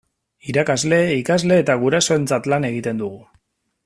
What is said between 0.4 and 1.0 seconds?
Irakasle,